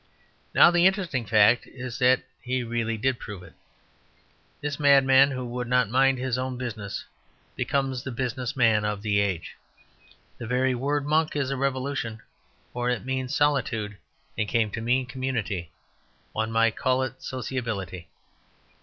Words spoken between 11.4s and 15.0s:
a revolution, for it means solitude and came to